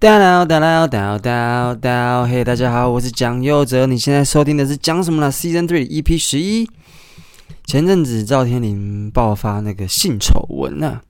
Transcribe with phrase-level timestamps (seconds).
[0.00, 6.66] 哒啦哒啦哒哒哒，嘿，大家好，我是蒋佑哲，你现在收听的是讲什么呢？Season Three EP 十一。
[7.66, 11.02] 前阵子赵天麟爆发那个性丑闻啊，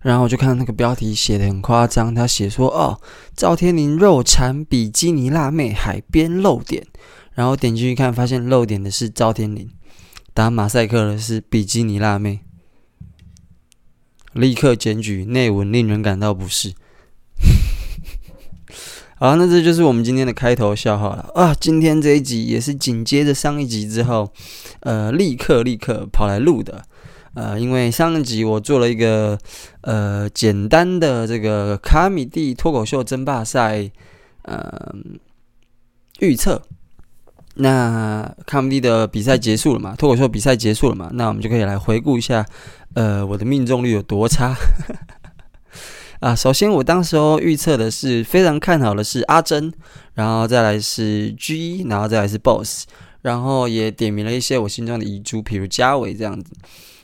[0.00, 3.00] 然后我就看到那个标题写的很夸张，他写说哦，
[3.36, 6.84] 赵天麟肉缠比基尼辣妹海边露点，
[7.34, 9.70] 然后点进去看，发现露点的是赵天麟，
[10.34, 12.40] 打马赛克的是比基尼辣妹，
[14.32, 16.74] 立刻检举内文令人感到不适。
[19.22, 21.54] 好，那这就是我们今天的开头笑话了啊！
[21.60, 24.28] 今天这一集也是紧接着上一集之后，
[24.80, 26.82] 呃，立刻立刻跑来录的，
[27.34, 29.38] 呃，因为上一集我做了一个
[29.82, 33.88] 呃简单的这个卡米蒂脱口秀争霸赛
[34.42, 34.92] 呃
[36.18, 36.60] 预测，
[37.54, 39.94] 那卡米蒂的比赛结束了嘛？
[39.96, 41.08] 脱口秀比赛结束了嘛？
[41.12, 42.44] 那我们就可以来回顾一下，
[42.94, 44.52] 呃，我的命中率有多差。
[46.22, 49.72] 啊，首先我当时候预测的是非常看好的是阿珍，
[50.14, 52.84] 然后再来是 G，然后再来是 Boss，
[53.22, 56.52] 然后也点名了一些我心中的遗珠，比如嘉伟这样子。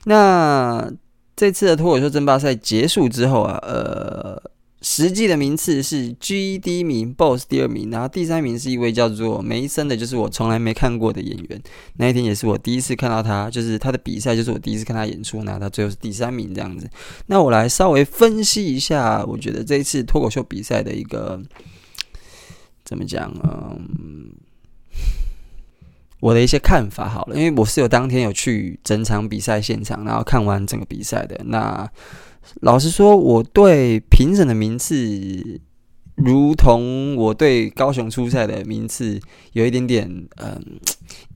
[0.05, 0.89] 那
[1.35, 4.41] 这次的脱口秀争霸赛结束之后啊，呃。
[4.81, 11.61] 实际的名次是 G 第一名，Boss 第二名，然后第三名是一位叫做梅森的，就是我从来没看过的演员。
[11.97, 16.89] 那一天也是我第一次看到他，就是他的比赛，就是我第一次看他演出，那他最后是第三名这样子。
[17.27, 21.43] 那我来稍微分析一下，我觉得这一次脱口秀比赛的一个
[22.85, 23.35] 怎么讲？
[23.43, 24.31] 嗯，
[26.21, 31.91] 我的一些看法好了，因为我是有当天有去整场比赛现场，然后看完整个比赛的那。
[32.61, 35.61] 老实说，我对评审的名次，
[36.17, 39.21] 如同我对高雄初赛的名次，
[39.53, 40.81] 有一点点嗯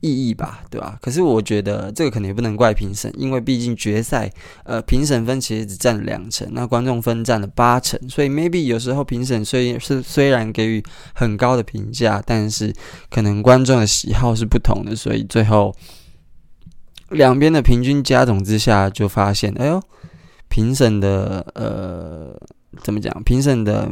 [0.01, 0.99] 意义吧，对吧？
[1.01, 4.29] 可是我觉得这个可能也不能怪评审，因为毕竟决赛，
[4.65, 10.83] 呃，评审分其实只占了两成，那观众分占了八成，所以 maybe 有时候评审虽是虽然给予
[11.15, 12.75] 很高的评价，但是
[13.09, 15.73] 可能观众的喜好是不同的，所以最后
[17.11, 19.81] 两边的平均加总之下，就发现，哎呦。
[20.53, 22.39] 评审的呃，
[22.83, 23.11] 怎么讲？
[23.25, 23.91] 评审的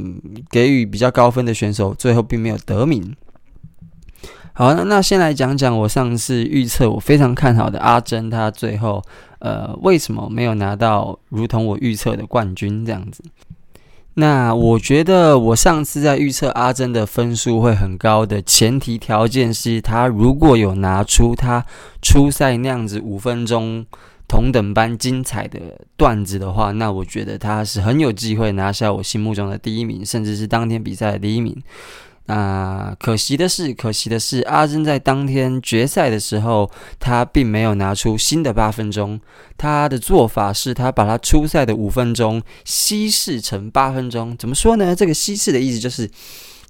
[0.51, 3.17] 给予比较高分的选手，最后并没有得名。
[4.53, 9.03] 好，那那先来讲讲我上次预测我非常看好的阿珍，她最后
[9.39, 13.25] 呃为什么没有拿到如同我预测的冠军这样子？
[14.15, 21.65] 那我觉得我上次在预测阿珍的分数会很高的前提条件是，她如果有拿出她
[22.03, 23.87] 初赛那样子五分钟。
[24.31, 25.59] 同等般精彩的
[25.97, 31.61] 段子的话，那我觉得他是很有机会拿下我心目中的第一名，甚至是当天比赛的第一名。
[32.27, 36.71] 那可惜的是，可惜的是，阿珍在当天决赛的时候，
[37.01, 39.21] 他并没有拿出新的八分钟。
[39.59, 44.37] 他的做法是他把他初赛的五分钟稀释成八分钟。
[44.39, 44.95] 怎么说呢？
[44.95, 46.09] 这个稀释的意思就是。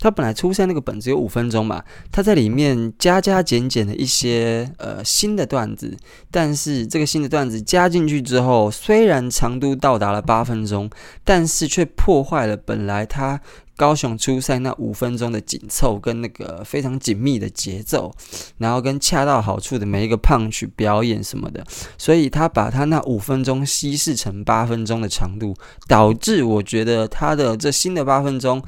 [0.00, 5.94] 他本来初赛那个本只有五分钟嘛，他在里面加加减减的一些呃新的段子，
[6.30, 10.88] 但是这个新的段子加进去之后，虽然长度到达了八分钟，
[11.22, 13.38] 但是却破坏了本来他
[13.76, 18.10] 高雄初赛那五分钟的紧凑跟那个非常紧密的节奏，
[18.56, 21.62] 然后跟恰到好处的每一个 punch 表演什么的，
[21.98, 25.54] 所以他把他那五分钟稀释成八分钟的长度，
[25.86, 28.62] 导致我觉得他的这新的八分钟。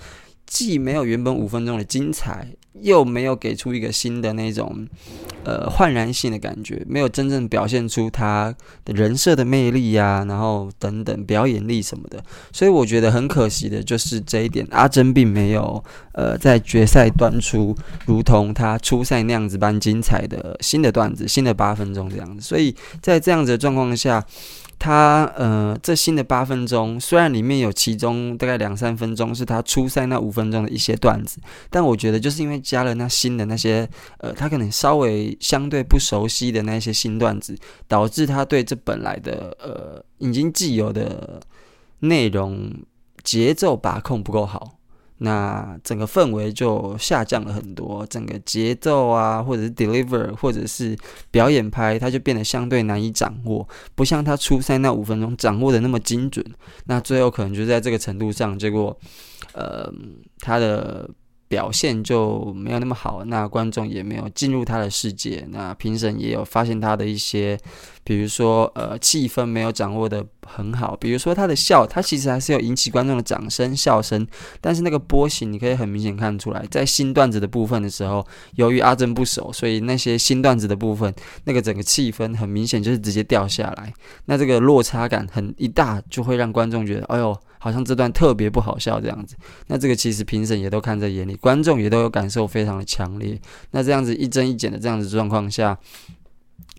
[0.47, 2.49] 既没有原本五分钟的精彩，
[2.81, 4.87] 又没有给出一个新的那种
[5.45, 8.55] 呃焕然性的感觉，没有真正表现出他
[8.85, 12.23] 的人设的魅力呀、啊，然后等等表演力什么的，
[12.53, 15.83] 所以我觉得很可惜的就是这一点，阿珍并没有
[16.13, 17.75] 呃在决赛端出
[18.05, 24.25] 如同他初赛那样子般精彩的新的段子，新的八分钟这样子，所以在这样子的状况下。
[24.85, 31.39] 他呃，这新的八分钟虽然里面有其中大概两三分钟是他初赛那五分钟的一些段子，
[31.71, 33.89] 但我觉得就是因为加了那新的那些
[34.19, 37.57] 呃，他可能稍微相对不熟悉的那些新段子，
[37.87, 41.41] 导致他对这本来的呃已经既有的
[42.01, 42.73] 内容
[43.23, 44.81] 节奏把控不够好。
[45.19, 50.97] 那整个氛围就下降了很多，整个节奏啊，或者是 deliver，或者是
[51.31, 56.45] 表演拍，它就变得相对难以掌握，不像他初赛那五分钟掌握的那么精准。
[56.87, 58.99] 那最后可能就在这个程度上，结果，
[59.53, 59.93] 呃，
[60.41, 61.09] 他的。
[61.53, 67.59] 表现就没有那么好，那观众也没有进入他的世界，那评审也有发现他的一些，
[68.03, 74.27] 比如说呃气氛没有掌握得很好，比如说他的笑，他其实还是有引起观众的掌声笑声，
[74.63, 81.15] 但是那个波形你可以很明显看出来，在新段子的部分的时候，由于阿珍不熟，所以那些新段子的部分，
[81.45, 83.93] 那个整个气氛很明显就是直接掉下来，
[84.25, 87.39] 那这个落差感很一大，就会让观众觉得，哎呦。
[87.63, 89.37] 好像这段特别不好笑这样子。
[89.69, 93.41] 那这个其实评审也都看在眼里，观众也都有感受非常的强烈。
[93.71, 95.79] 那这样子一增一减的这样子状况下。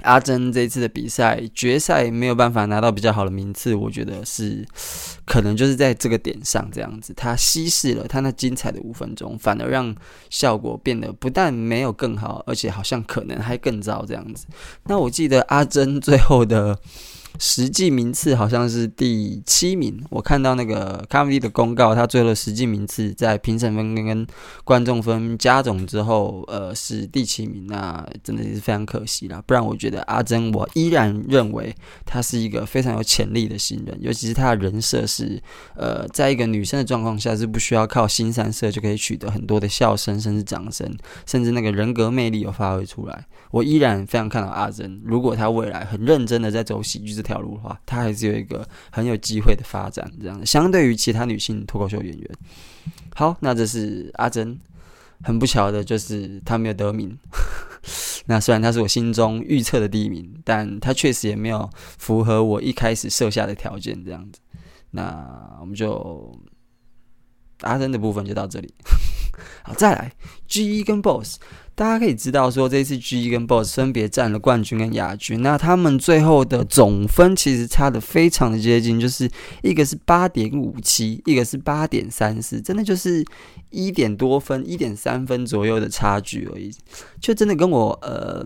[0.01, 4.65] 阿珍这次的比赛决赛没有办法拿到比较好的名次，我觉得是
[5.23, 9.95] 可能就是在这个点上这样子，他稀释了他那精彩的五分钟，反而让
[10.29, 14.45] 效果变得不但没有更好，而且好像可能还更糟这样子。
[14.85, 16.77] 那我记得阿珍最后的。
[17.39, 24.25] 实际名次好像是第七名，我看到那个 Comedy 的公告，他最后实际名次在评审分跟
[24.63, 29.41] 观众分加总之后，呃，是第七名，那真的是非常可惜啦。
[29.45, 31.75] 不然我觉得阿珍，我依然认为
[32.05, 35.41] 他是一个非常有潜力的新人，尤其是他的人设是，
[35.75, 40.87] 呃，在一个女生的状况下是不需要靠新三色就可以取得很多的笑声，甚至掌声，
[41.25, 43.25] 甚至那个人格魅力有发挥出来。
[43.49, 50.11] 我依然非常看好阿珍，如果他未来很认真的在走喜剧这条路的话，他还是有一个很有机会的发展。
[50.21, 52.29] 这样，相对于其他女性脱口秀演员，
[53.15, 54.59] 好，那这是阿珍。
[55.25, 57.17] 很不巧的就是他没有得名。
[58.27, 64.03] 那虽然他是我心中预测的第一名，但他确实也没有符合我一开始设下的条件。
[64.03, 64.41] 这样子，
[64.91, 66.37] 那我们就
[67.61, 68.73] 阿珍的部分就到这里。
[69.63, 70.11] 好，再来
[70.49, 71.37] G1 跟 Boss。
[71.75, 79.27] 大家可以知道，说这次 G1 跟 Boss 分别占了冠军跟亚军，那他们最后的总分其实差得非常的接近，就是
[79.63, 83.25] 一个是八点五七，一个是八点三四，真的就是
[83.71, 86.71] 一点多分，一点三分左右的差距而已，
[87.19, 88.45] 就真的跟我呃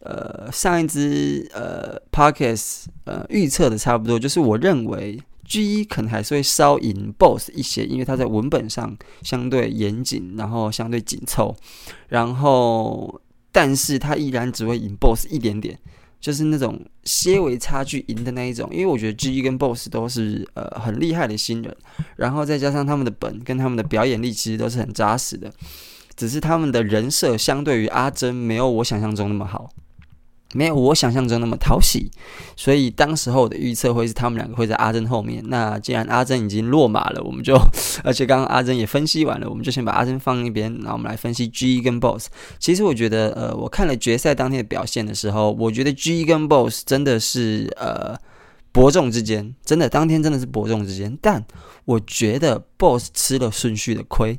[0.00, 5.20] 呃上一支呃 Podcast 呃预测的差不多，就是我认为。
[5.48, 11.56] G1 可能还是会稍赢 BOSS 一些，因为他在文本上相对严谨，然后相对紧凑，
[12.08, 13.20] 然后
[13.52, 15.78] 但是他依然只会赢 BOSS 一点点，
[16.20, 18.68] 就是那种些微差距赢的那一种。
[18.72, 21.76] 因为我觉得 G1 跟 BOSS 都是呃很厉害的新人，
[22.16, 25.52] 然后再加上他们的本跟他们的表演力其实都是很扎实的，
[26.16, 29.70] 只是他们的人设相对于阿珍没有我想象中那么好。
[30.54, 32.10] 没有我想象中那么讨喜，
[32.54, 35.42] 所以当时候我的预测会是他们两个会在阿珍后面。
[35.48, 37.58] 那既然阿珍已经落马了，我们就
[38.04, 42.28] 而且刚刚阿珍也分析完了，我们就先把阿珍放一边，然后我们来分析 G1 跟 Boss。
[42.58, 48.16] 其实我觉得，呃，我看了决赛当天的表现的时候，我觉得 G1 跟 Boss 真的是呃
[48.72, 51.18] 伯仲之间，真的当天真的是伯仲之间。
[51.20, 51.44] 但
[51.84, 54.38] 我觉得 Boss 吃了顺序的亏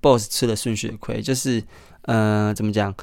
[0.00, 1.62] ，Boss 吃了顺序的亏，就是
[2.02, 2.94] 呃怎么讲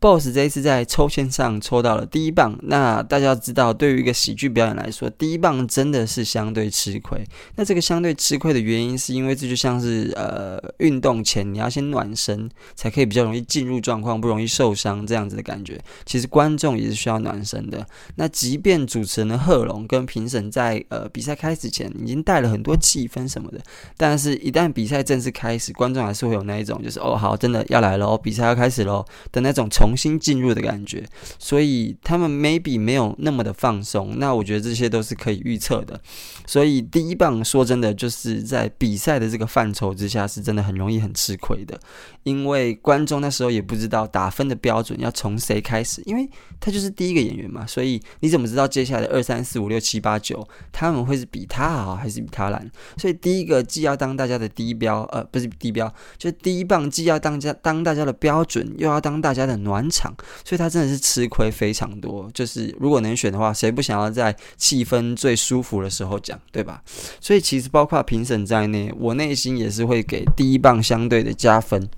[0.00, 7.20] ？Boss 这一次在抽签上抽到了第一棒，那大家知道，对于一个喜剧表演来说，第一棒真的是相对吃亏。
[7.56, 15.76] 那这个相对吃亏的原因，是因为这就像是呃运动前你要先暖身，才可以比较容易进入状况，不容易受伤这样子的感觉。
[16.06, 17.84] 其实观众也是需要暖身的。
[18.14, 23.60] 那即便主持人的贺龙跟评审在呃比赛开始前已经带了很多气氛什么的，
[23.96, 29.87] 但是一旦比赛正式开始，观众还是会有那一种就是哦好，真的要来了，比赛要开始喽的那种从。
[29.88, 31.02] 重新进入的感觉，
[31.38, 34.18] 所以他们 maybe 没有那么的放松。
[34.18, 35.98] 那我觉得这些都是可以预测的。
[36.46, 41.80] 所以第一棒说真的，就是在比赛的这个范畴之下，是真的很容易很吃亏的。
[42.22, 46.28] 因为观众那时候也不知道打分的标准要从谁开始，因为
[46.60, 47.66] 他就是第一个演员嘛。
[47.66, 52.70] 所以你怎么知道接下来的二三四五六七八九他们会是比他好还是比他烂？
[52.98, 59.77] 所以第一个既要当大家的第一标，呃，不是第一标，就第一棒既要当家当大家的标准，又要当大家的暖。
[59.78, 60.12] 满场，
[60.44, 62.28] 所以他真的是吃亏非常多。
[62.34, 66.82] 就是如果能选的话，谁不想要在气氛最舒服的时候讲，对吧？
[67.20, 71.88] 所以其实包括评审在内，我内心也是会给第一棒相对的加分，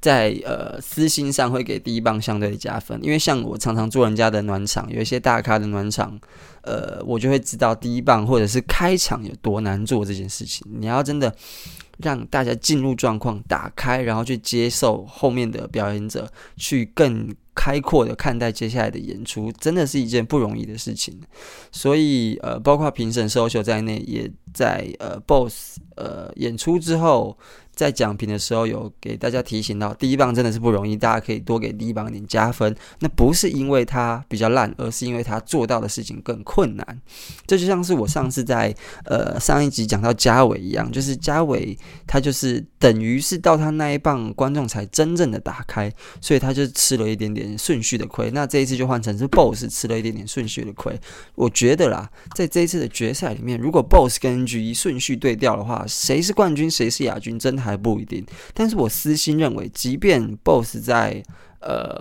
[0.00, 6.18] 在呃私心上会给第一棒相对的加分，因为像我常常做人家的暖场，有一些大咖的暖场，
[6.62, 10.66] 呃，我就会知道第一棒或者是开场有多难做这件事情。
[10.78, 11.34] 你要真的。
[11.98, 21.18] 让大家进入状况，打开，然后去接受后面的表演者，去更开阔的看待接下来的演出，真的是一件不容易的事情。
[21.72, 27.34] 所以，呃，包括评审 social 在内，也在呃 boss 呃演出之后。
[27.76, 32.74] 在讲评的时候，有给大家提醒到，第一棒真的是不容易，大家可以多给第一棒点加分。
[33.00, 37.00] 那不是因为他比较烂，而是因为他做到的事情更困难。
[37.46, 48.30] 这就像是我上次在呃上一集讲到嘉伟一样，就是嘉伟他就是等于是到他那一棒，观众才真正的打开，所以他就吃了一点点顺序的亏。
[48.30, 50.98] 那这一次就换成是 BOSS 吃了一点点顺序的亏。
[51.34, 57.66] 我觉得啦，在这一次的决赛里面，如果 BOSS 跟 G1 顺序对调的话，谁是冠军，谁是亚军，真的。
[57.66, 58.24] 还不一定，
[58.54, 61.20] 但是我私心认为，即便 BOSS 在
[61.58, 62.00] 呃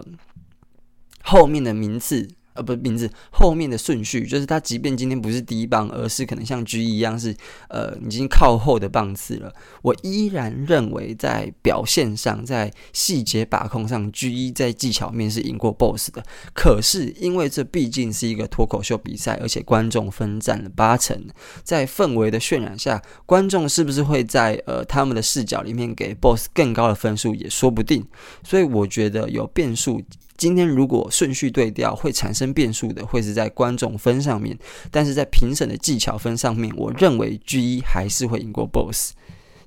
[1.23, 7.35] 后面的名次呃，不是名字，后面的顺序，就是他即便今天不是第一棒，而是可能像 G 一样是
[7.69, 16.23] 呃已经靠后的棒次了，我依然认为在表现上，在细节把控上，G 一在技巧面是赢过 BOSS 的。
[16.53, 21.27] 可是因为这毕竟是一个脱口秀比赛，而且观众分占了八成，
[21.63, 28.05] 在氛围的渲染下，观众是不是会在呃他们的视角里面给 BOSS 更高的分数也说不定。
[28.43, 30.01] 所以我觉得有变数。
[30.37, 34.57] 今天如果顺序对调，会产生变数的，会是在观众分上面，
[34.91, 39.13] 但是在评审的技巧分上面，我认为 G 一还是会赢过 BOSS，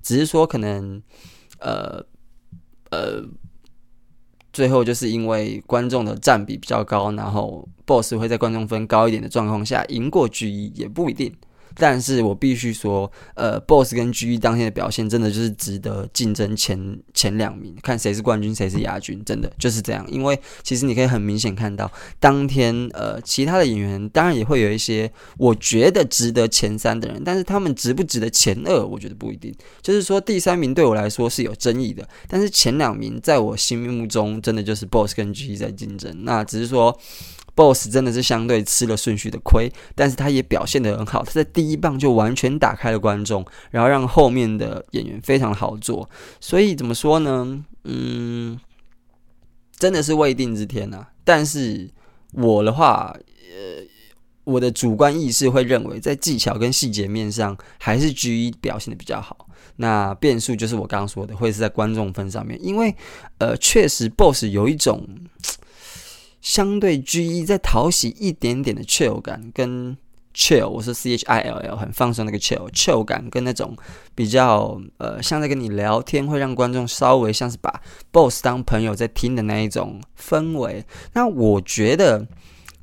[0.02, 1.02] 只是说可能，
[1.60, 2.04] 呃
[2.90, 3.24] 呃，
[4.52, 11.34] 最后就是因为观众的占比比较高，然后 BOSS 会在观众分高一点的状况下赢过 G 一，也不一定。
[11.74, 20.04] 但是我必须说，呃，BOSS 跟 G 当天的表现真的就是值得竞争前前两名，看谁是冠军，谁是亚军，真的就是这样。
[20.10, 29.54] 因为其实你可以很明显看到，当天呃，其他的演员当然也会有一些我觉得值得前三的人，但是他们值不值得前二，我觉得不一定。
[29.82, 36.14] 就是说，第三名对我来说是有争议的，但是前两名在我心目中真的就是 BOSS 跟 G 在竞争。
[36.24, 36.98] 那只是说。
[37.58, 41.24] BOSS 真的是相对吃了顺序的亏，但是他也表现得很好。
[41.24, 46.08] 他在第一棒就完全打开了观众，然后让后面的演员非常好做。
[46.38, 47.64] 所以怎么说呢？
[47.82, 48.56] 嗯，
[49.76, 51.04] 真的是未定之天呐。
[51.24, 51.90] 但是
[52.34, 53.84] 我的话，呃，
[54.44, 59.48] 我的主观意识会认为，在技巧跟细节面上，还是 G1 表现的比较好。
[59.74, 62.94] 那变数就是我刚刚说的，会是在观众分上面，因为
[63.38, 65.04] 呃，确实 BOSS 有一种。
[66.48, 69.94] 相对 G 一再讨喜一点点的 chill 感，跟
[70.34, 73.76] chill，我说 C H I L L 很放松那个 chill，chill 感跟那种
[74.14, 80.82] 比较呃像在跟你聊天，会让观众稍微像是把 boss 当朋友在听的那一种氛围。
[81.12, 82.26] 那我觉得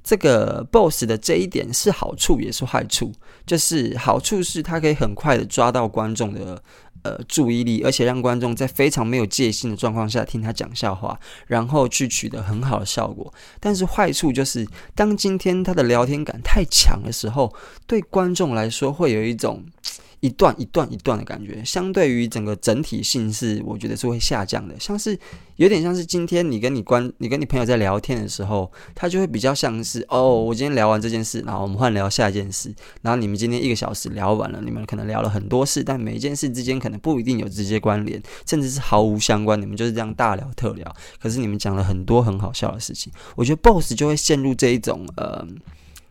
[0.03, 3.11] 这个 boss 的这一点是好处也是坏处，
[3.47, 6.61] 就是好处是它可以很快的抓到观众的。
[7.05, 13.31] 呃，注意力，而且让观众在非常没有戒心的状况下听他讲笑话，然后去取得很好的效果。
[13.59, 17.53] 但是坏处就是，当今天他的聊天感太强的时候，
[17.85, 19.63] 对观众来说会有一种。
[20.25, 24.73] 一段一段一段的感觉，相对于整个整体性是，我觉得是会下降的。
[24.79, 25.15] 像是
[25.57, 45.47] 有点像是今天你跟你关，你跟你朋友在聊天的时候，他就会比较像是 哦，我今天聊完这件事，然后我们换聊下一件事，然后你们今天一个小时聊完了，你们可能聊了很多事，但每一件事之间可能不一定有直接关联，甚至是毫无相关，你们就是这样大聊特聊，可是你们讲了很多很好笑的事情，我觉得 BOSS 就会陷入这一种呃。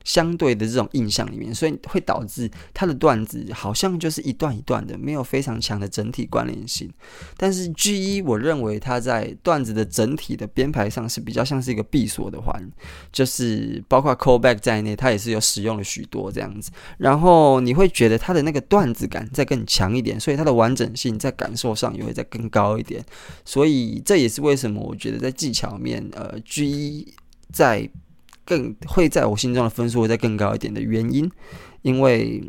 [0.05, 6.91] 相对的这种印象里面，所以会导致他的段子好像就是一段一段的，没有非常强的整体关联性。
[7.37, 12.71] 但是 G 一，我认为他在段子的整体的编排上是比较像是一个闭锁的环，
[13.11, 16.71] 就是包括 callback 在内，他也是有使用了许多这样子。
[16.99, 23.03] 然后你会觉得他的那个段子感再更强一点，所以他的完整性在感受上也会再更高一点。
[23.45, 27.15] 所以这也是为什么我觉得在技巧面，呃，G 一
[27.51, 27.89] 在。
[28.45, 31.31] 更会在我心中的分数会再更高一点的原因，
[31.83, 32.43] 因为，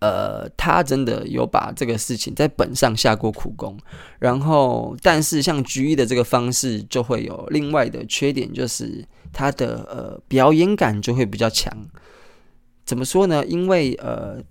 [0.00, 3.76] 呃，他真的有把这个事情在本上下过苦功，
[4.18, 11.72] 然后，但是像 g 一的这个方式就会有另外的缺点，就是他的呃表演感就会比较强。
[12.84, 13.44] 怎么说呢？
[13.46, 14.42] 因为呃。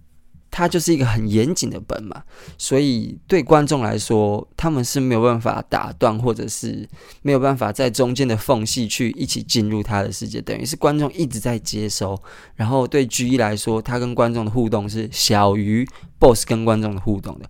[0.57, 2.23] 它就是一个很严谨的本嘛，
[2.57, 6.87] 所以对观众来说，他们是没有办法打断，或者是
[7.21, 12.17] 没有办法在中间的缝隙去一起进入他的世界，等于是观众一直在接收。
[12.55, 15.85] 然后对 G 一来说，他跟观众的互动是小于
[16.19, 17.49] BOSS 跟观众的互动的。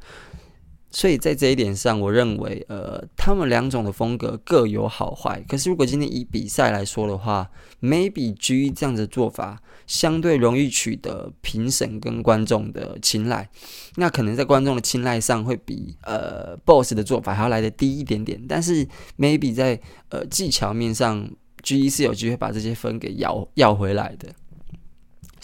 [0.96, 5.44] 所以在这一点上，我认为，呃，他们两种的风格各有好坏。
[5.46, 13.50] 可是，如果今天以比赛来说的话，maybe G 这样的做法相对容易取得评审跟观众的青睐，
[13.98, 18.42] 那可能在观众的青睐上会比呃 Boss 的做法还要来得低一点点。
[18.48, 18.88] 但是
[19.18, 21.30] ，maybe 在呃技巧面上
[21.62, 24.30] ，G 是有机会把这些分给要要回来的。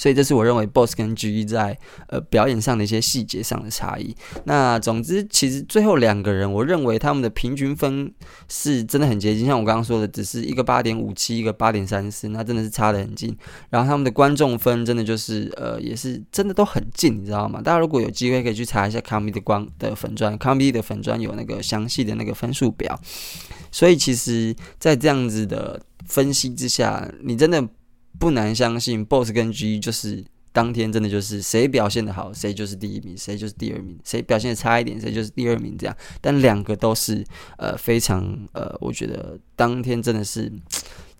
[0.01, 1.77] 所以这是我认为 BOSS 跟 G 在
[2.08, 4.15] 呃表演上的一些细节上的差异。
[4.46, 8.12] 那总之，其实最后两个人，我认为他们的平均分
[8.50, 9.46] 是真的很接近。
[9.46, 13.38] 像我刚刚说的，只是一个八点五七，一个八点三四，那真的是差得很近。
[13.70, 17.62] 然后他们的观众分真的就是呃也是真的都很近，你知道吗？
[17.62, 23.00] 大家如果有机会可以去查一下 Comedy 的光的粉专，Comedy 的粉专有那个详细的那个分数表。
[23.72, 27.63] 所以其实，在这样子的分析之下，你真的。
[28.21, 35.97] 不难相信，BOSS 跟 G 就是当天真的就是谁表现的好，谁就是第一名，谁就是第二名，谁表现的差一点，谁就是第二名这样。
[36.21, 37.25] 但两个都是
[37.57, 38.23] 呃非常
[38.53, 40.51] 呃，我觉得当天真的是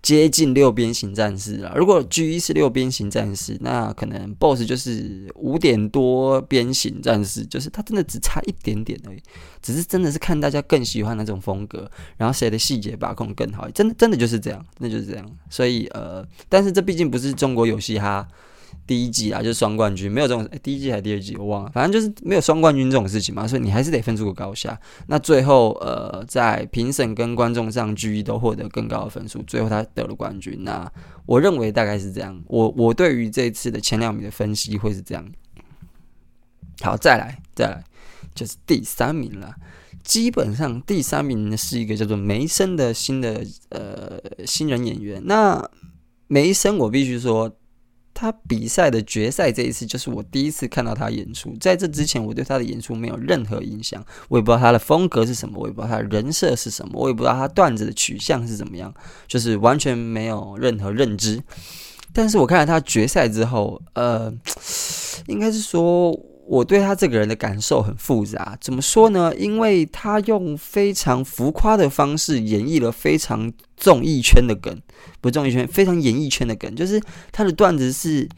[0.02, 1.72] 接近六边形战士了。
[1.76, 9.22] 如果 G 一是六边形战士，那可能 BOSS 就是五点多边形战士，就是他真的只差一点点而已。
[9.62, 15.24] 只是真的是看大家更喜欢哪种风格，然后谁的细节把控更好，真的真的就是这样，那就是这样。
[15.48, 18.26] 所以呃，但是这毕竟不是中国游戏哈。
[18.84, 24.78] 第一季啊，就是双冠军，没有这种、欸、第一季还是第二季，我忘了，反正就是没有双冠军这种事情嘛，所以你还是得分出个高下。
[25.06, 30.64] 那最后呃，在评审跟观众上，G1 都获得更高的分数，最后他得了冠军。
[30.64, 30.90] 那
[31.26, 32.42] 我认为大概是这样。
[32.48, 35.24] 我我对于这次的前两名的分析会是这样。
[36.80, 37.84] 好，再来再来，
[38.34, 39.54] 就是第三名了。
[40.02, 45.22] 基本上第三名呢是一个叫做梅森的新的呃新人演员。
[45.24, 45.64] 那
[46.26, 47.50] 梅森，我必须说。
[48.22, 51.52] 他比赛的决赛这一次，就是我第一次看到他演出。
[51.58, 58.94] 在这之前，我对他的演出没有任何印象，我也不知道他的风格是什么，我也不知道他的人设是什么，我也不知道他段子的取向是怎么样，
[59.26, 61.42] 就是完全没有任何认知。
[62.12, 64.32] 但是我看了他决赛之后，呃，
[65.26, 66.16] 应该是说。
[66.52, 69.34] 我对他这个人的感受很复杂，怎么说呢？
[69.36, 74.78] 因为他用非常浮夸的方式演绎了非常综艺圈的梗，
[75.22, 77.00] 不是综艺圈，非常演艺圈的梗，就是
[77.32, 78.28] 他的段子是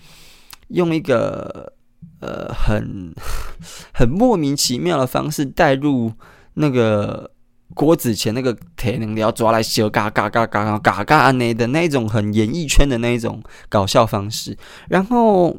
[0.69, 1.73] 用一个
[2.21, 3.13] 呃很
[3.93, 6.13] 很莫名其妙的方式带入
[6.55, 7.29] 那个
[7.75, 14.57] 郭子乾那个铁能要抓来修嘎嘎嘎嘎嘎嘎那的那种很演艺圈的那一种搞笑方式，
[14.89, 15.57] 然后。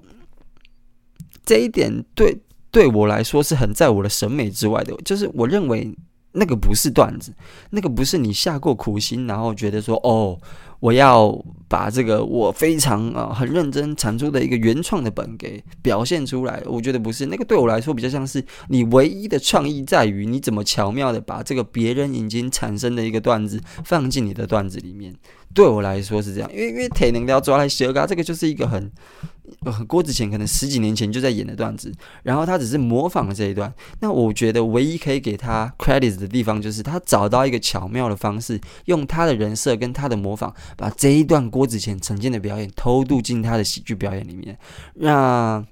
[1.48, 2.36] 这一点对
[2.76, 5.96] 对我来说是很在我的审美之外的，就是我认为
[6.34, 7.34] 那个不是段子，
[7.70, 10.38] 那个不是你下过苦心，然后觉得说哦，
[10.82, 11.34] 我要
[11.70, 16.62] 把这个我非常啊、很认真产出的一个原创的本给表现出来。
[16.66, 25.16] 我觉得不是，那个对我来说比较像是你唯一的创意在于你怎么巧妙的把这个别人已经产生的一个段子放进你的段子里面。
[25.56, 28.92] 对我来说是这样，因为因为铁能要抓来修嘎，这个就是一个很。
[29.88, 31.94] 郭子乾可能十几年前就在演的段子，
[32.24, 33.72] 然后他只是模仿了这一段。
[34.00, 44.58] 那我觉得唯一可以给他 credit 的地方，就是他找到一个巧妙的方式，用他的人设跟他的模仿，把这一段郭子乾曾经的表演偷渡进他的喜剧表演里面。
[44.96, 45.64] 那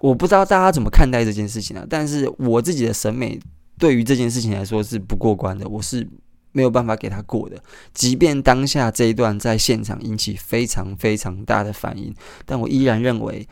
[0.00, 3.40] 我不知道大家怎么看待这件事情啊，但是我自己的审美
[3.78, 6.06] 对于这件事情来说是不过关的，我是。
[6.54, 7.62] 没有办法给他过的，
[7.92, 12.14] 即便当下这一段在现场引起非常非常大的反应，
[12.46, 13.46] 但我依然认为，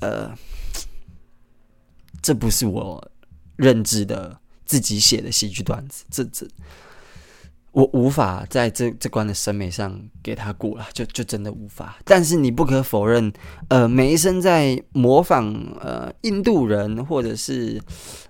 [0.00, 0.34] 呃，
[2.22, 3.12] 这不是我
[3.56, 6.48] 认知的自己写的喜剧段子，这这。
[7.76, 11.98] 我无法在这这关的审美上给他过了，就就真的无法。
[12.06, 13.30] 但是你不可否认，
[13.68, 17.78] 呃，梅森在模仿呃印度人或者是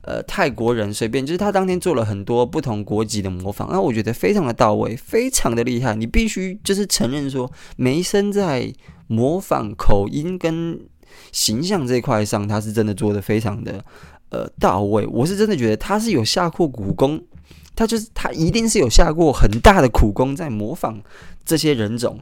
[0.03, 5.95] 呃泰国人，随便就是他当天做了很多不同国籍的模仿，那我觉得非常的到位，非常的厉害。
[5.95, 8.75] 你必须就是承认说，梅森在
[9.07, 10.81] 模仿口音跟
[11.31, 13.85] 形象这块上，他是真的做的非常的
[14.31, 15.07] 呃到位。
[15.07, 17.23] 我是真的觉得他是有下过苦功。
[17.79, 20.99] 他就是他，一定是有下过很大的苦功，在模仿
[21.45, 22.19] 这些人种，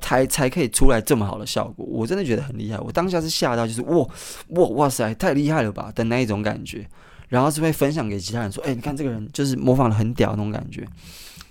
[0.00, 1.84] 才才可以出来这么好的效果。
[1.84, 4.06] 我真的觉得很厉害，我当下是吓到，就是哇
[4.50, 6.86] 哇哇塞，太厉害了吧的那一种感觉。
[7.28, 10.86] 然后是会分享给其他人说，哎，你看这个人就是模仿的很屌那种感觉。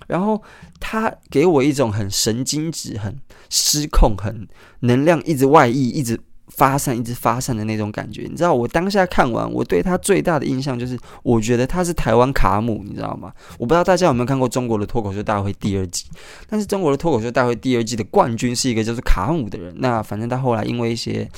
[0.06, 0.42] 然后
[0.80, 3.14] 他给我一种很神经质、很
[3.50, 4.48] 失控、很
[4.80, 6.18] 能量一直外溢、一直。
[6.54, 13.32] 发散一直发散的那种感觉，你知道，我当下看完，我对他最大的印象就是，我觉得他是台湾卡姆，你知道吗？
[13.58, 16.04] 我不知道大家有没有看过中国的脱口秀大会第二季，
[16.48, 19.74] 但是中国的脱口秀大会第二季的冠军是一个叫做卡姆的人。
[19.78, 21.28] 那反正他后来因为一些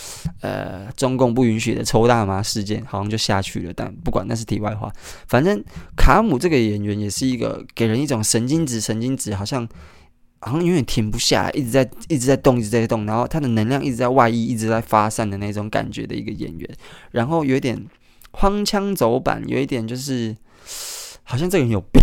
[0.40, 3.72] 呃中共不允许的抽大麻事件，好像就下去了。
[3.74, 4.92] 但不管那是题外话，
[5.28, 5.62] 反正
[5.96, 9.68] 卡姆这个演员也是一个给人一种神经质、神经质，好像。
[10.44, 16.68] 好像永远停不下来，一直在一直在动，一直在动，然后他的能量一直在外溢，一直在发散的那种感觉的一个演员，
[17.12, 17.82] 然后有一点
[18.32, 20.36] 荒腔走板，有一点就是
[21.22, 22.02] 好像这个人有病，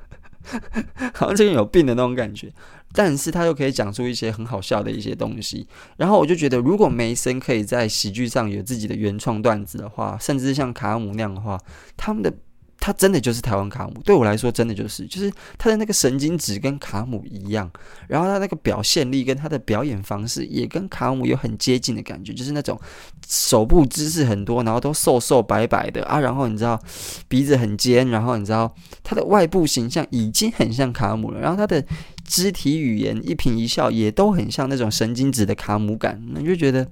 [1.12, 2.50] 好像这个人有病的那种感觉，
[2.92, 5.68] 但是他又可以讲出一些很好笑的一些东西，
[5.98, 11.60] 然后我就觉得，如果梅森可以在喜剧上有自己的原创段子的话，甚至像卡姆那样的话，
[11.96, 12.32] 他们的。
[12.80, 17.70] 他真的就是台湾卡姆，对我来说真的就是，就是他的那个神经质跟卡姆一样，
[18.08, 22.80] 然后他那个表现力跟他的表演方式也跟卡姆有很接近的感觉，就是那种
[23.28, 26.80] 手部姿势很多，然后都瘦瘦白白的啊，然后你知道
[27.28, 31.84] 鼻子很尖，然后你知道他的外部形象已经很像卡姆了，然后他的
[32.24, 36.88] 肢体语言一颦一笑也都很像那种神经质的卡姆感，那就觉得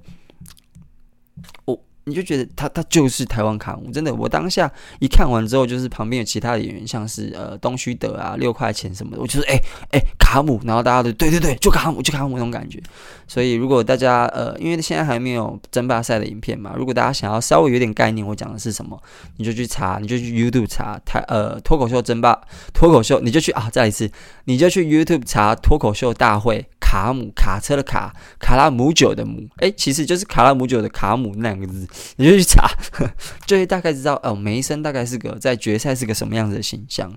[2.05, 4.13] 你就觉得他他就是台湾卡姆，真的。
[4.13, 9.59] 我当下一看完之后，就是旁边有其他的演员，像是呃东须德啊、六块钱什么的，我就是哎
[9.91, 12.81] 哎卡姆，然后大家都对对对，就卡姆就卡姆那种感觉。
[13.27, 18.99] 所以如果大家呃，因为现在还没有争霸赛的影片嘛，如果大家想要稍微有点概念，我讲的是什么，
[19.37, 22.39] 你就去查，你就去 YouTube 查台呃脱口秀争霸
[22.73, 24.09] 脱口秀，你就去啊再一次，
[24.45, 26.65] 你就去 YouTube 查脱口秀大会。
[26.81, 32.69] 卡姆卡车的卡，卡拉姆酒的姆，哎，其实就是卡拉姆酒的卡姆那两个字，你就去查，
[33.45, 37.11] 就会大概知道哦，梅森大概是个在决赛是个什么样子的形象。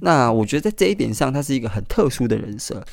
[0.00, 2.84] 那我觉得在这一点上，他是一个很特殊的人设。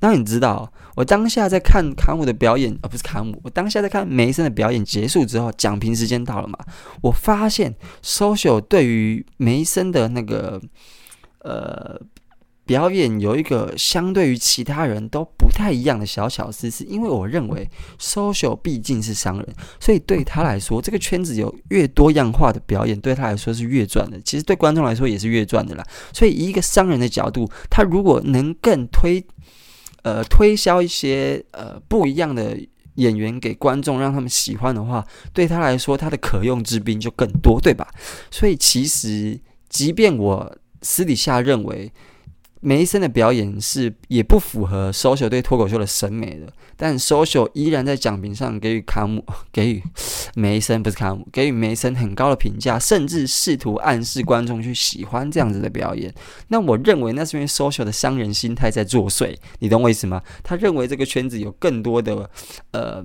[0.00, 6.58] 那你知道，我当下在看卡姆的表演，而、不是卡姆，我当下在看梅森的表演结束之后，讲评时间到了嘛，
[7.02, 10.60] 我发现 social 对于梅森的那个
[11.40, 12.00] 呃。
[12.72, 17.68] 表演有一个相对于其他人都不太一样的小小思，是因为我认为
[18.00, 19.46] social 毕竟是商人，
[19.78, 24.18] 所以对他来说，这个圈子有越多样化的表演，对他来说是越赚的。
[24.24, 25.84] 其实对观众来说也是越赚的啦。
[26.14, 29.22] 所以以一个商人的角度，他如果能更推
[30.02, 32.58] 呃推销一些呃不一样的
[32.94, 37.86] 演员给观众，让他们喜欢的话，对他来说，他的可用之兵就更多，对吧？
[38.30, 41.92] 所以其实，即便我私底下认为。
[42.64, 46.46] 梅森的表演是也不符合 social 对脱口秀的审美的，
[46.76, 49.82] 但 social 依然在奖评上给予卡姆 给予
[50.36, 56.14] 梅森不是卡姆给予梅森很高的评价，甚至试图暗示观众去喜欢这样子的表演。
[56.48, 60.22] 那我认为那是因为 social 的商人心态在作祟，你懂我意思吗？
[60.44, 62.30] 他认为这个圈子有更多的
[62.70, 63.04] 呃。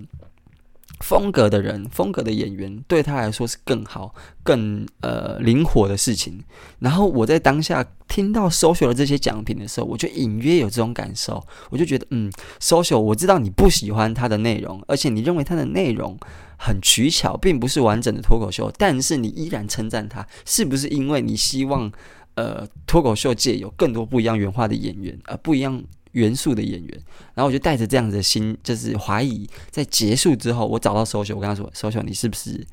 [1.00, 6.44] 风格的人，风格的演员，对他来说是更好、更呃灵活的事情。
[6.80, 16.18] 然后我在当下听到 social 的这些奖品的时候，我就隐约有这种感受，我就觉得，嗯，social，我知道你不喜欢他的内容，而且你认为他的内容
[16.58, 21.92] 很取巧，并不是完整的脱口秀，但是你依然称赞他，是不是因为你希望
[22.34, 25.84] 呃脱口秀界有更多不一样原画的演员，而、不一样？
[26.18, 27.04] 元素的演员，
[27.36, 32.66] 然后我就带着这样子的心，就是怀疑，在结束之后，我找到苏雪我跟他说苏雪你是不是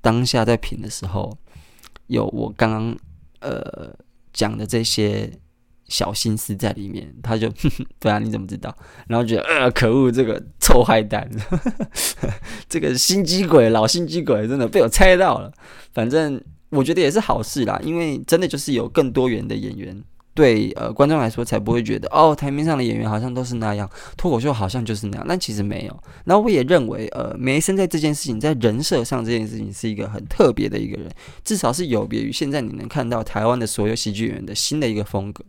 [0.00, 1.36] 当下在评的时候
[2.06, 2.96] 有我刚刚
[3.40, 3.92] 呃
[4.32, 5.28] 讲的这些
[5.88, 8.74] 小心思在里面？”他就呵呵：“对啊，你怎么知道？”
[9.08, 11.56] 然后觉得呃，可恶，这个臭坏蛋，呵
[12.22, 12.30] 呵
[12.68, 15.52] 这个心机鬼，老心机鬼，真的被我猜到了。
[15.92, 20.02] 反正我觉得也是好事啦，因为真的就是有更多元的演员。
[20.34, 26.02] 对呃，观众来说才不会觉得哦，台面上的演员好像都是那样，脱口秀好像就是那样，但其实没有。
[26.24, 31.10] 那我也认为，呃，梅森在这件事情，在人设上这件事情是一个很特别的一个人，
[31.44, 35.44] 至少是有别于现在你能看到台湾的所有喜剧演员的新的一个风格。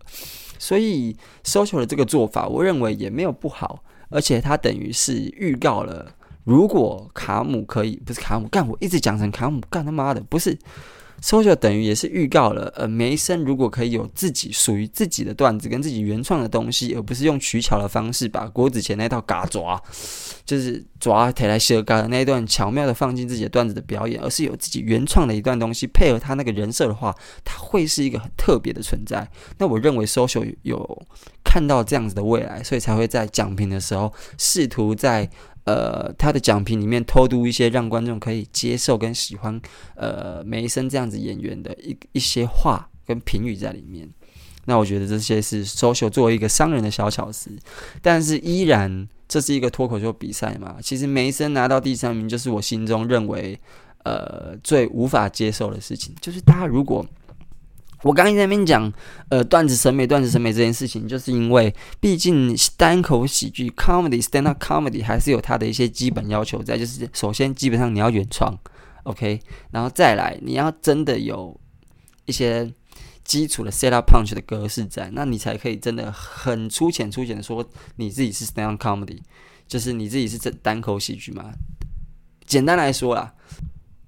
[0.59, 1.15] 所以
[1.45, 10.57] ，social 的这个做法，我认为也没有不好，而且他等于是预告了，如果卡姆可以，不是卡姆干，我一直讲成卡姆干他妈的，不是。
[11.23, 19.81] Social 等于也是预告了，呃，梅森如果可以有自己属于自己的段子跟自己原创的东西，而不是用取巧的方式把郭子乾那套嘎抓，
[20.43, 29.25] 就是抓台来修嘎的那一段巧妙的放进自己的段子的表演，而是有自己原创的一段东西配合他那个人设的话，他会是一个很特别的存在。
[29.59, 31.07] 那我认为 social 有
[31.41, 35.29] 看到这样子的未来，所以才会在讲评的时候试图在。
[35.65, 39.62] 呃，他的讲评里面偷渡一些让观众可以接受跟喜欢，
[39.95, 44.10] 呃，梅森这样子演员的一一些话跟评语在里面。
[44.65, 47.49] 那我觉得这些是 social 作为一个商人的小巧思，
[48.02, 50.78] 但是依然这是一个脱口秀比赛嘛。
[50.82, 53.60] 其实梅森拿到第三名，就是我心中认为
[54.04, 57.06] 呃最无法接受的事情，就是大家如果。
[58.03, 58.91] 我刚刚在那边讲，
[59.29, 68.53] 呃，段子审美，段子审美这件事情，就是因为毕竟单口喜剧 （comedy）、stand up comedy 还是有它的一些基本要求在，就是首先基本上你要原创
[69.03, 69.39] ，OK，
[69.71, 71.57] 然后再来你要真的有
[72.25, 72.69] 一些
[73.23, 79.19] 基础的 set up punch 的格式在，那你才可以真的很粗浅粗浅的说你自己是 stand up comedy，
[79.65, 81.51] 就是你自己是这单口喜剧嘛。
[82.45, 83.33] 简单来说啦。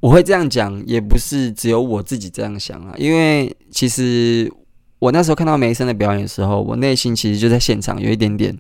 [0.01, 4.51] 我会这样讲，也不是只有我自己这样想啊，因为其实
[4.99, 8.55] 我那时候看到梅森的表演的时候，我内心其实就在现场有一点点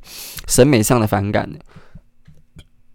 [0.47, 1.59] 审美上的反感的，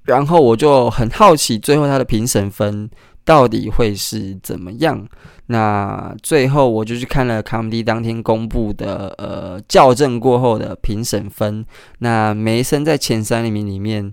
[0.03, 2.90] 然后我就很好奇，最后他的评审分
[3.24, 5.07] 到底会是怎么样？
[5.46, 11.64] 那最后我就去看了 comedy 当天公布的呃校正过后的评审分，
[12.00, 14.12] 那梅森在前三名里面，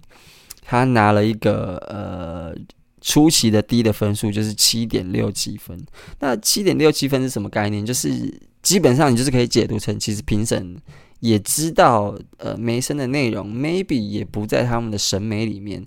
[0.64, 2.54] 他拿了一个呃。
[3.02, 5.78] 出奇的低的分数就是七点六七分。
[6.20, 7.86] 那七点六七分是什么概念？
[7.86, 10.76] 就是基本上你就是可以解读成，其实评审
[11.20, 15.86] 也知道，呃，梅森的内容 maybe 也不在他们的审美里面。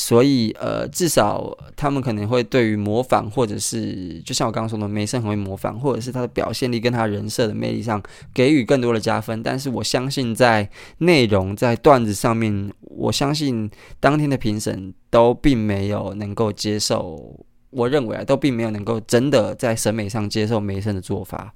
[0.00, 8.00] 所以，呃，至少他们可能会对于模仿，或者是就像我刚刚说的，梅森很会模仿，或者是他的表现力跟他人设的魅力上
[8.32, 9.42] 给予更多的加分。
[9.42, 17.44] 但是，我相信在内容、在段子上面，我相信当天的评审都并没有能够接受。
[17.70, 21.52] 我认为啊，都并没有能够真的在审美上接受梅森的做法。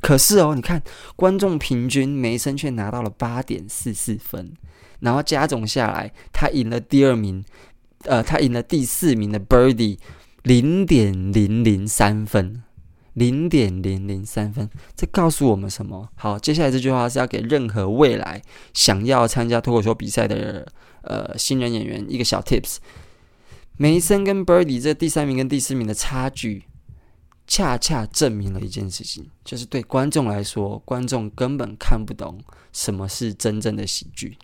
[0.00, 0.80] 可是哦，你看
[1.16, 4.52] 观众平均梅森却拿到了八点四四分。
[5.00, 7.44] 然后加总下来，他赢了第二名，
[8.04, 9.98] 呃，他赢了第四名的 Birdy，
[10.42, 12.62] 零点零零三分，
[13.14, 14.68] 零点零零三分。
[14.94, 16.08] 这告诉我们什么？
[16.14, 18.40] 好，接下来这句话是要给任何未来
[18.72, 20.70] 想要参加脱口秀比赛的
[21.02, 22.76] 呃新人演员一个小 tips。
[23.76, 26.64] 梅森跟 Birdy 这第三名跟第四名的差距，
[27.46, 32.38] 恰恰证明了一件事情，就是对观众来说，观众根本看不懂
[32.72, 34.36] 什么是真正的喜剧。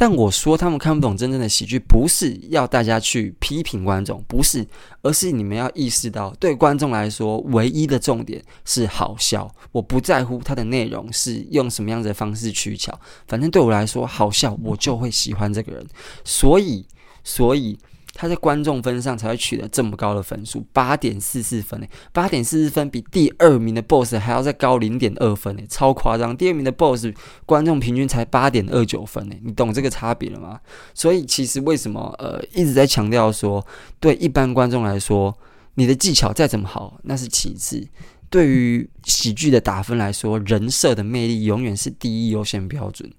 [0.00, 4.66] 但我说他们看不懂真正的喜剧，不是要大家去批评观众，不是，
[5.02, 9.54] 而是你们要意识到，对观众来说，唯一的重点是好笑。
[9.72, 15.86] 我不在乎它的内容是用什么样子的方式取巧，反正对我来说好笑，我就会喜欢这个人。
[16.24, 16.86] 所以，
[17.22, 17.78] 所以。
[18.12, 26.36] 他在观众分上才会取得这么高的分数，八点四四分诶，八点四四分比第二名的 BOSS 还要再高零点二分诶，超夸张！
[26.36, 27.14] 第二名的 BOSS
[27.46, 30.60] 观众平均才八点二九分诶，你懂这个差别了吗？
[30.92, 33.64] 所以其实为什么呃一直在强调说，
[34.00, 35.36] 对一般观众来说，
[35.74, 37.86] 你的技巧再怎么好那是其次，
[38.28, 43.10] 对于喜剧的打分来说，人设的魅力永远是第一优先标准。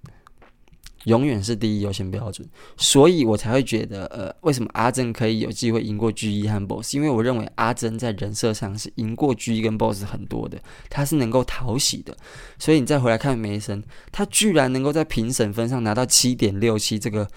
[1.06, 6.96] 永远是第一优先标准，所以我才会觉得，呃，为什么阿珍可以有机会赢过 G1 和 BOSS？
[6.96, 12.16] 因为我认为阿珍在人设上是赢过 G1 跟 BOSS 很多的，他是能够讨喜的。
[12.60, 17.28] 所以你再回来看梅森，他居然能够在评审分上拿到七点六七，这个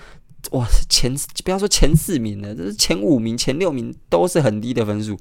[0.51, 5.19] 哇，前不要说前四名了，这是前五名、前六名都是很低的分数。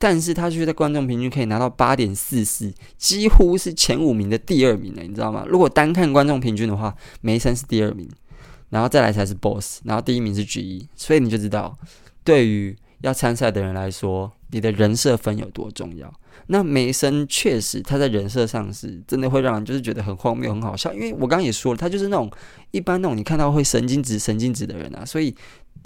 [0.00, 5.44] 但是他却在观众平均可以拿到八点四四，几乎是前五名的第二名了，你知道吗？
[5.48, 8.08] 如果单看观众平均的话，梅森是第二名，
[8.70, 11.76] 然后再来才是 BOSS，然后第一名是 G1，所以你就知道，
[12.22, 16.14] 对于要参赛的人来说，你的人设分有多重要。
[16.46, 22.30] 那梅森确实他在人设上是真的会让人就是觉得很荒谬、很好笑，因为我刚刚也说了，他就是那种
[22.70, 25.34] 一般那种你看到会神经质、神经质的人啊，所以。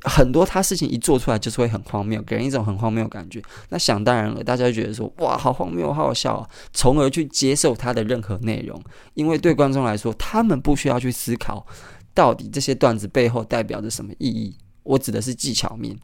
[0.05, 3.43] 很多他事情一做出来就是会很荒谬，给人一种很荒谬的感觉。
[3.69, 8.83] 那想当然了，大家就觉得说哇，好荒谬，好好笑啊，从而去接受他的任何内容。
[9.15, 11.65] 因为对观众来说，他们不需要去思考
[12.13, 14.57] 到底这些段子背后代表着什么意义。
[14.83, 15.97] 我指的是技巧面，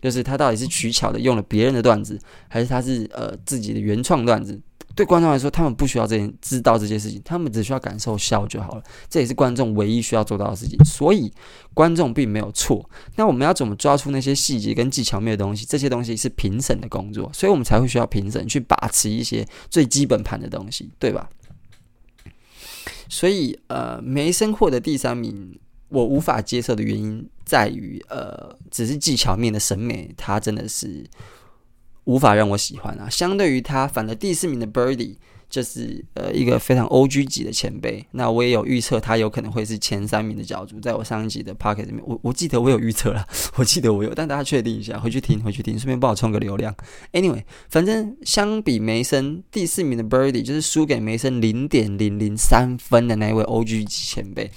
[0.00, 4.58] 就是他到底是取巧的用了别人的段子，还是他是呃自己的原创段子。
[4.94, 8.82] 对观众来说，他们不需要这些知道这些事情，他们只需要感受笑就好了。
[9.08, 10.78] 这也是观众唯一需要做到的事情。
[10.84, 11.32] 所以，
[11.72, 12.88] 观众并没有错。
[13.16, 15.64] 那我们要怎么抓出那些细节跟技巧面的东西？
[15.64, 21.30] 这些东西是评审的工作，所以我们才会需要评审去把持一些最基本盘的东西，对吧？
[23.08, 31.04] 所以，呃，梅森获得第三名，我无法接受的原因在于，呃，只是技巧面的审美，他真的是。
[32.04, 33.08] 无法让我喜欢啊！
[33.08, 35.16] 相对于他，反而第四名的 Birdie，
[35.48, 38.04] 就是呃一个非常 OG 级的前辈。
[38.10, 46.74] 那我也有预测他有可能会是前三名的角逐，在我上一集的 Podcast 里面，我我记得我有预测了， 我记得我有，但大家确定一下，回去听，回去听，顺便帮我充个流量。
[47.12, 54.50] Anyway，反正相比梅森第四名的 Birdie，就是输给梅森零点零零三分的那位 OG 级前辈。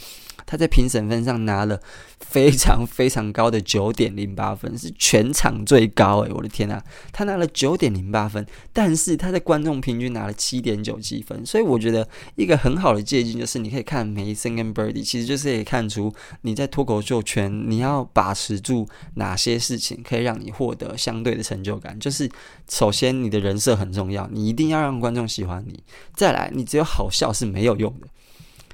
[0.45, 1.79] 他在评审分上拿了
[2.19, 6.81] 非常非常高的九点零八分，是全场最高诶、我的天呐、
[7.11, 21.99] 他拿了九点零八分，但是他在观众平均拿了七点九七分，所以我觉得一个很好的借鉴就是，你可以看梅森跟 Birdy，其实就是可以看出你在脱口秀圈你要把持住哪些事情可以让你获得相对的成就感。
[21.99, 22.29] 就是
[22.69, 28.07] 首先你的人设很重要，你一定要让观众喜欢你，再来你只有好笑是没有用的。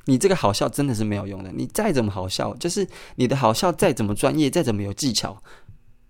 [0.06, 1.52] 你这个好笑真的是没有用的。
[1.54, 5.42] 你再怎么好笑，就是你的好笑再怎么专业，再怎么有技巧，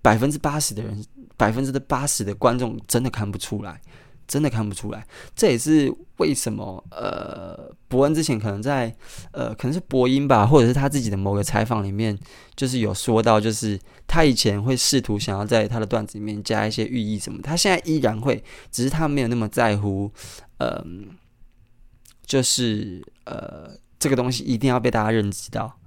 [0.02, 1.04] 百分之八十的人，
[1.38, 3.82] 百分之八十的观众真的看不出来，
[4.28, 5.06] 真的看不出来。
[5.36, 8.96] 这也是为什么呃，伯恩之前可能在
[9.32, 12.18] 呃，可能是播音吧，或者是他自己的某个采访里面，
[12.56, 20.12] 就是有说到，就是他以前会试图想要在他的段子里面加一些寓意什么，他现在依然会，只是他没有那么在乎，
[20.60, 21.08] 嗯、
[22.32, 25.78] 就是呃，这个东西一定要被大家认知到，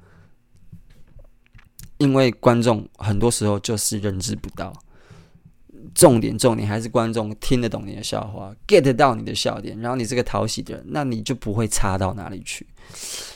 [1.96, 4.70] 因为观众很多时候就是认知不到。
[5.94, 12.66] 重点重点还是观众听得懂你的笑话，get 到你的笑点，然后你是个讨喜的人，那你就不会差到哪里去。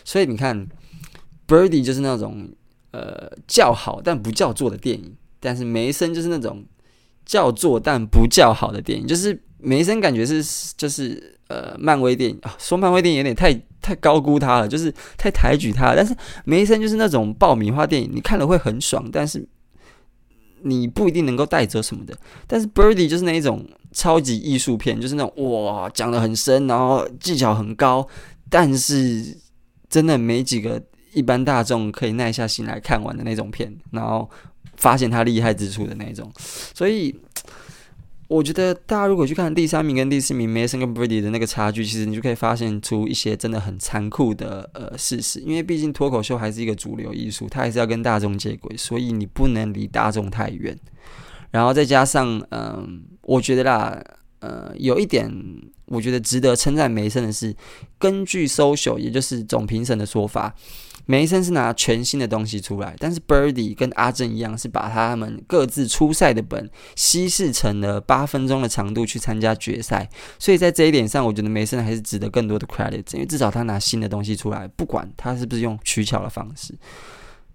[0.04, 0.68] 所以你看
[1.46, 2.50] ，Birdy 就是那种
[2.90, 6.66] 呃叫好但不叫座的电影，但是梅森就是那种
[7.24, 19.46] 叫座但不叫好的电影，就是梅森感觉是就是呃漫威电影啊，说漫威电影有点太太高估他了，就是太抬举他，但是梅森就是那种爆米花电影，你看了会很爽，但是
[20.62, 22.16] 你不一定能够带走什么的。
[22.46, 28.08] 但是 Birdy 就是那一种超级艺术片，就是那种哇讲得很深，然后技巧很高，
[28.48, 29.36] 但是。
[29.90, 30.78] 真的没几个
[31.14, 34.28] 一般大众可以耐下心来看完的那种片，然后
[34.76, 36.30] 发现他厉害之处的那种。
[36.74, 37.18] 所以
[38.28, 45.40] 我觉得大家如果去看第三名跟第四名 Mason 跟 Brady 的那个差距，其实你就可以发现出一些真的很残酷的呃事实。
[45.40, 50.78] 因为毕竟脱口秀还是一个主流艺术，它还是要跟大众接轨，所以你不能离大众太远。
[51.50, 54.00] 然后再加上，嗯、我觉得啦。
[54.40, 55.28] 呃，有一点
[55.86, 57.52] 我觉得值得称赞梅森的是，
[57.98, 60.54] 根据 Social 也就是总评审的说法，
[61.10, 70.06] 梅森是拿全新的东西出来，但是 Birdy 跟阿正一样是把他们各自初赛的本稀释成了八分钟的长度去参加决赛，
[70.38, 76.74] 所以在这一点上，我觉得梅森还是值得更多的 credit，因为至少他拿新的东西出来，不管他是不是用取巧的方式。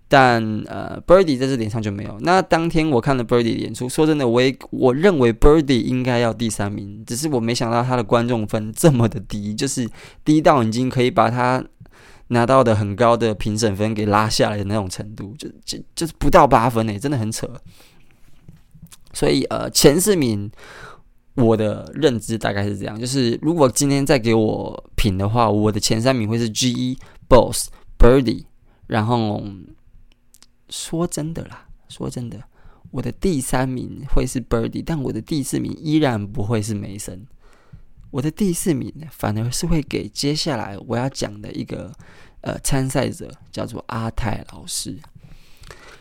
[0.08, 2.18] 但呃，Birdy 在这点上就没有。
[2.22, 9.88] 那当天我看了 Birdy 的演出，说真的，我也我认为 Birdy 应该要第三名，只是我没想到他的观众分这么的低，就是
[10.24, 11.63] 低到已经可以把他
[12.28, 17.50] 拿到的很高的评审分给拉下来的那种程度，就就就是不到八分诶，真的很扯。
[19.14, 20.50] 所以呃，前四名
[21.36, 28.46] 我的认知大概是这样，就是如果今天再给我评的话，我的前三名会是 GE、Boss、Birdy，
[28.88, 29.44] 然后。
[30.70, 32.42] 说真的啦，说真的，
[32.90, 37.28] 我的第三名会是 Birdy，但我的第四名依然不会是梅森。
[38.13, 41.91] 我的第四名反而是会给接下来我要讲的一个
[42.41, 44.95] 呃参赛者，叫做阿泰老师。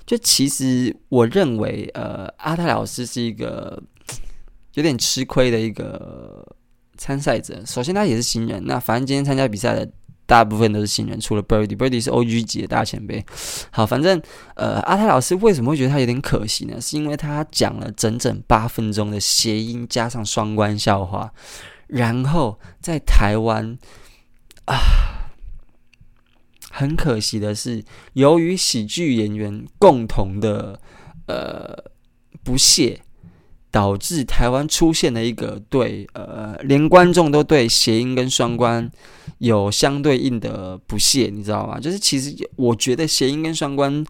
[0.05, 3.83] 就其实我认为，呃，阿泰老师是一个
[4.75, 6.47] 有点吃亏的一个
[6.99, 7.65] 参赛者。
[7.65, 8.63] 首先，他也是新人。
[8.67, 9.91] 那反正今天参加比赛的。
[10.25, 13.23] 大部分都是新人，除了 Birdy，Birdy 是 OG 级的大前辈。
[13.71, 14.23] 好，反正
[14.55, 16.81] 呃，阿泰老师为什么会觉得他有点可惜呢？
[16.81, 21.31] 是因为他讲了整整八分钟的谐音加上双关笑话，
[21.93, 23.79] 然后在台湾
[24.67, 24.77] 啊，
[26.71, 30.81] 很可惜的是，由于喜剧演员共同的
[31.27, 31.91] 呃
[32.43, 33.01] 不屑。
[33.73, 38.87] 导致台湾出现了一个对呃，连观众都对谐音跟双关
[39.39, 41.81] 有相对应的不屑，你知道吗？
[41.81, 44.05] 就是其实我觉得谐音跟双关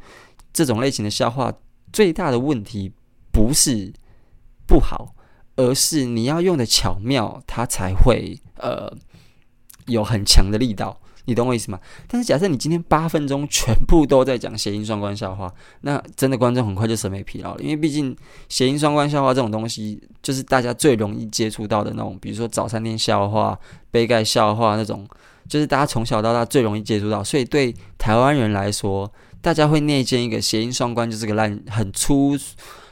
[0.53, 1.53] 这种类型的笑话
[1.92, 2.90] 最大的问题
[3.31, 3.92] 不是
[4.66, 5.14] 不好，
[5.56, 8.92] 而是你要用的巧妙，它才会呃
[9.86, 10.98] 有很强的力道。
[11.24, 11.78] 你懂我意思吗？
[12.08, 17.62] 但是假设你今天八分钟全部都在讲谐音双关笑话，那真的观众很快就审美疲劳了。
[17.62, 18.16] 因为毕竟
[18.48, 23.56] 谐音双关笑话这种东西，就是大家最容易接触到的那种，比如说早餐店笑话、
[23.92, 25.06] 杯盖笑话那种，
[25.48, 27.22] 就是大家从小到大最容易接触到。
[27.22, 29.08] 所以对台湾人来说，
[29.40, 32.36] 大家会内建一个谐音双关就是个烂、很粗、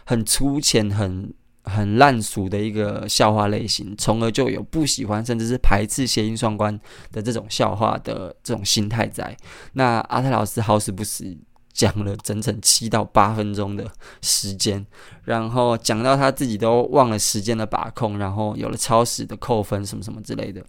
[0.04, 1.34] 很粗浅、很。
[1.64, 6.78] 很烂俗的一个笑话类型，从而就有不喜欢甚至是排斥谐音双关
[7.12, 9.36] 的这种笑话的这种心态在。
[9.74, 11.36] 那阿泰老师好死不死
[11.72, 13.90] 讲了整整七到八分钟的
[14.22, 14.84] 时间，
[15.24, 20.64] 然后讲到他自己都忘了时间的把控，然后有了超时的扣分什么什么之类的。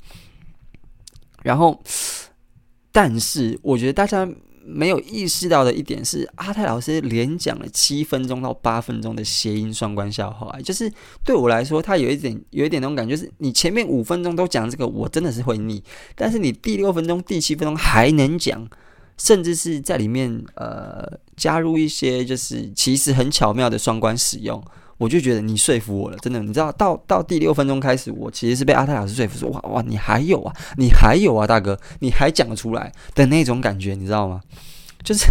[1.43, 1.81] 然后，
[2.91, 4.27] 但是我觉得大家。
[4.63, 10.91] 没有意识到的一点是，阿泰老师连讲了七分钟到八分钟的谐音双关笑话，就是
[11.23, 15.83] 对我来说，他有一点有一点那种感觉，是你前面五分钟都讲这个，我真的是会腻，
[16.15, 18.67] 但是你第六分钟、第七分钟还能讲，
[19.17, 24.63] 甚至是在里面呃加入一些就是其实很巧妙的双关使用。
[25.01, 34.39] 我就觉得你说服我了，真的，你知道，到到第六分钟开始，我其实是被阿泰老师说服，说哇哇，你还有啊，你还有啊，大哥，你还讲得出来的那种感觉，你知道吗？
[35.03, 35.25] 就是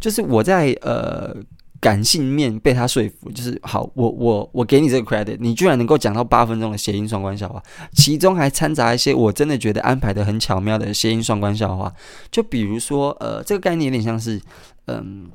[0.00, 1.34] 就是我在呃
[1.80, 7.60] 感性面被他说服，就是好，我我我给你这个 credit，你居然能够讲到八分钟的谐音双关笑话，
[7.92, 11.92] 其中还掺杂一些我真的觉得安排得很巧妙的谐音双关笑话，
[12.30, 14.40] 就比如说呃，这个概念有点像是
[14.86, 15.26] 嗯。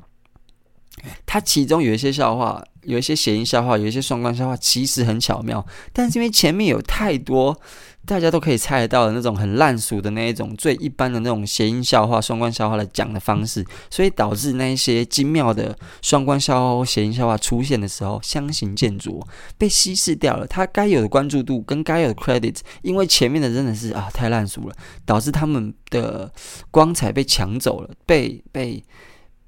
[1.26, 7.60] 它其中有一些笑话，有一些谐音笑话，有一些双关笑话，其实很巧妙，但是因为前面有太多。
[8.06, 19.20] 大家都可以猜得到的那种很烂俗的那一种最一般的那种谐音笑话、双关笑话来讲的方式，所以导致那一些精妙的双关笑话谐音笑话出现的时候，相形见絀，
[19.58, 20.46] 被稀释掉了。
[20.46, 24.74] 它该有的关注度跟该有的 credit，因为前面的真的是啊太烂俗了，
[25.04, 26.32] 导致他们的
[26.70, 28.82] 光彩被抢走了，被被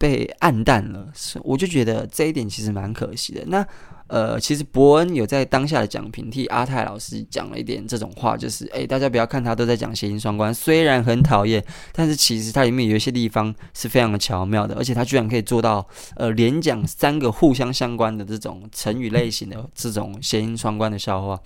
[0.01, 1.13] 被暗淡了。
[1.45, 3.45] 我就觉得这一点其实蛮可惜的。
[3.47, 3.65] 那。
[4.13, 15.87] 呃，其实伯恩有在当下的讲评替阿泰老师讲了一点这种话，就是诶，大家不要看他都在讲谐音双关，虽然很讨厌，但是其实它里面有一些地方是非常的巧妙的，而且他居然可以做到
[16.17, 21.41] 呃连讲三个互相相关的这种成语类型的这种谐音双关的笑话，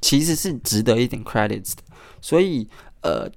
[0.00, 1.82] 其实是值得一点 credits 的。
[2.20, 2.68] 所以
[3.00, 3.28] 呃，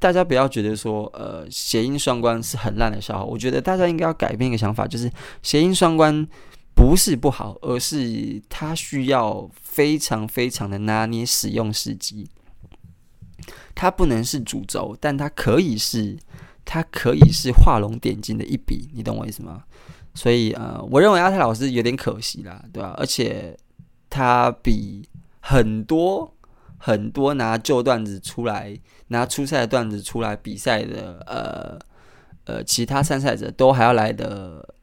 [0.00, 5.08] 大家不要觉得说呃谐音双关是很烂的笑话，我觉得大家应该要改变一个想法，就是
[5.42, 6.26] 谐音双关。
[6.72, 12.30] 不是不好，而是它需要非常非常的拿捏使用时机。
[13.74, 16.16] 它不能是主轴，但它可以是，
[16.64, 19.64] 它可以是画龙点睛的一笔，你懂我意思吗？
[20.14, 23.54] 所以呃，我认为阿泰老师有点可惜啦，对吧、而且
[24.08, 25.06] 他比
[25.40, 26.32] 很多
[26.78, 28.74] 很多拿旧段子出来、
[29.10, 31.78] 拿出赛的段子出来比赛的呃
[32.46, 34.74] 呃其他参赛者都还要来的。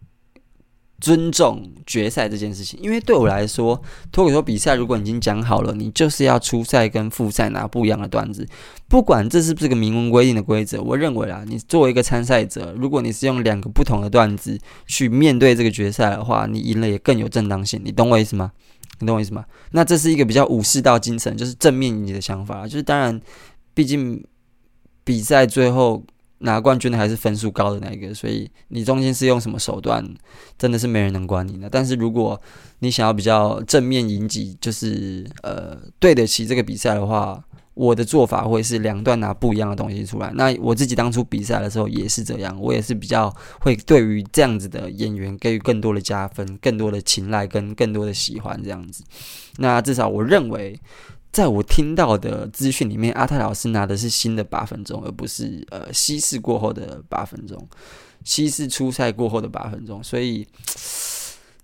[0.99, 3.79] 尊重决赛这件事情，因为对我来说，
[4.11, 8.43] 脱口秀比赛如果已经讲好了，你就是要初赛跟复赛拿不一样的段子，
[8.87, 10.81] 不管这是不是个明文规定的规则。
[10.81, 14.57] 我认为啊，你作为一个参赛者，如果你是用两个不同的段子
[14.87, 17.79] 去面对这个决赛的话，你赢了也更有正当性。
[17.85, 18.51] 你懂我意思吗？
[18.99, 19.45] 你懂我意思吗？
[19.73, 22.63] 那这是一个比较武士道精神，就是正面你的想法。
[22.63, 23.21] 就是当然，
[23.77, 24.25] 毕竟
[25.03, 26.03] 比赛最后。
[26.39, 30.07] 拿冠军的还是分数高的那一个，所以你中间是用什么手段，
[30.55, 31.67] 真的是没人能管你的。
[31.67, 32.39] 但是如果
[32.77, 40.31] 你想要比较正面赢击，就是呃对得起这个比赛的话，我的做法会是两段拿不一样的东西出来。
[40.35, 49.03] 那我自己当初比赛的时候也是这样，我也是比较会对于这样子的演员给予更多的加分、更多的青睐跟更多的喜欢这样子。
[49.57, 50.79] 那至少我认为。
[51.31, 57.67] 在我听到的资讯里面，阿泰老师拿的是新的八分钟，而不是呃稀释过后的八分钟，
[58.23, 60.03] 稀释初赛过后的八分钟。
[60.03, 60.47] 所以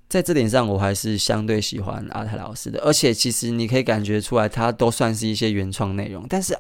[0.08, 2.80] 在这点上，我还是相对喜欢阿泰老师的。
[2.82, 6.58] 而且其实你可以感觉出来，他都算是一些原创内容，但是。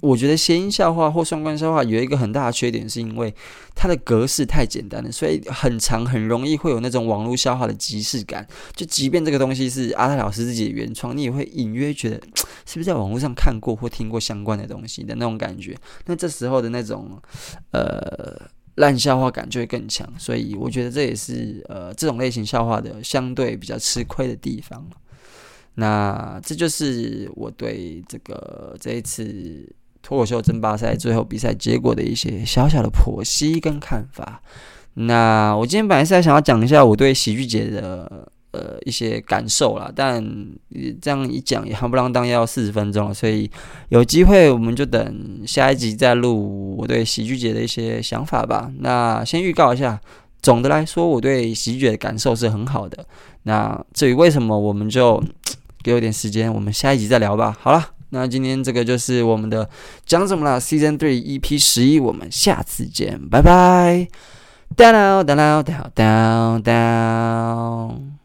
[0.00, 3.34] 我觉得谐音笑话或双关笑话有一个很大的缺点，是因为
[3.74, 8.46] 它的格式太简单了，所以很长，很容易会有那种网络笑话的即视感。
[8.74, 12.16] 就即便这个东西是阿泰老师自己的原创，你也会隐约觉得
[12.64, 15.76] 是不是在网络上看过或听过相关的东西的那种感觉。
[16.06, 17.20] 那这时候的那种
[17.72, 18.40] 呃
[18.76, 20.10] 烂笑话感就会更强。
[20.18, 24.88] 所以我觉得这也是呃这种类型笑话的相对比较吃亏的地方。
[25.74, 29.70] 那这就是我对这个这一次。
[30.02, 34.42] 脱口秀争霸赛最后比赛结果的一些小小的剖析跟看法。
[34.94, 40.22] 那我今天本来是想要讲一下我对喜剧节的呃一些感受啦，但
[41.00, 43.48] 这样一讲也夯不啷当要四十分钟了，所以
[43.90, 48.70] 有机会我们就等下一集再录我对喜剧节的一些想法吧。
[48.80, 50.00] 那先预告一下，
[50.42, 53.06] 总的来说我对喜剧节的感受是很好的。
[53.44, 55.22] 那至于为什么，我们就
[55.84, 57.56] 给我点时间，我们下一集再聊吧。
[57.60, 57.99] 好了。
[58.10, 59.68] 那今天这个就是我们的
[60.04, 64.08] 讲什么啦？Season Three EP 十一，我们下次见，拜拜。
[64.76, 68.19] Down down down down down down。